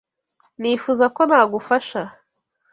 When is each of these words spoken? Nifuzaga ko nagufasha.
Nifuzaga 0.59 1.13
ko 1.15 1.21
nagufasha. 1.29 2.01